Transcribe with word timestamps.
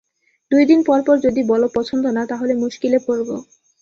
দুই 0.51 0.63
দিন 0.65 0.79
পর 0.87 0.97
যদি 1.25 1.41
বল 1.43 1.63
পছন্দ 1.75 2.05
না, 2.17 2.23
তাহলে 2.31 2.53
মুশকিলে 2.63 2.99
পড়ব। 3.07 3.29